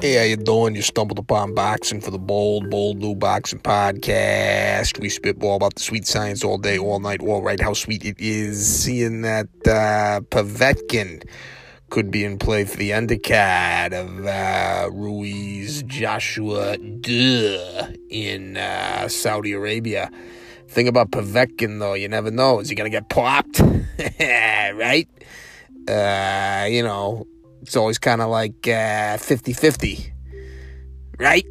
Hey, 0.00 0.14
how 0.14 0.22
you 0.22 0.38
doing? 0.38 0.74
You 0.74 0.80
stumbled 0.80 1.18
upon 1.18 1.52
Boxing 1.52 2.00
for 2.00 2.10
the 2.10 2.18
Bold, 2.18 2.70
Bold 2.70 2.96
New 2.96 3.14
Boxing 3.14 3.58
Podcast. 3.58 4.98
We 4.98 5.10
spitball 5.10 5.56
about 5.56 5.74
the 5.74 5.82
sweet 5.82 6.06
science 6.06 6.42
all 6.42 6.56
day, 6.56 6.78
all 6.78 7.00
night, 7.00 7.20
all 7.20 7.42
right. 7.42 7.60
How 7.60 7.74
sweet 7.74 8.06
it 8.06 8.18
is 8.18 8.66
seeing 8.66 9.20
that 9.20 9.48
uh, 9.66 10.22
Povetkin 10.30 11.28
could 11.90 12.10
be 12.10 12.24
in 12.24 12.38
play 12.38 12.64
for 12.64 12.78
the 12.78 12.92
undercard 12.92 13.92
of 13.92 14.24
uh, 14.24 14.88
Ruiz 14.90 15.82
Joshua 15.82 16.78
Duh 16.78 17.92
in 18.08 18.56
uh, 18.56 19.06
Saudi 19.06 19.52
Arabia. 19.52 20.10
Thing 20.66 20.88
about 20.88 21.10
Povetkin, 21.10 21.78
though, 21.78 21.92
you 21.92 22.08
never 22.08 22.30
know. 22.30 22.60
Is 22.60 22.70
he 22.70 22.74
going 22.74 22.90
to 22.90 22.96
get 22.96 23.10
popped? 23.10 23.60
right? 24.18 25.08
Uh, 25.86 26.66
you 26.70 26.82
know, 26.82 27.26
it's 27.62 27.76
always 27.76 27.98
kind 27.98 28.20
of 28.20 28.30
like 28.30 28.66
uh, 28.68 29.16
50 29.18 29.52
50, 29.52 30.12
right? 31.18 31.46